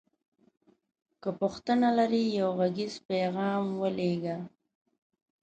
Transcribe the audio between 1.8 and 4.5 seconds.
لری یو غږیز پیغام ولیږه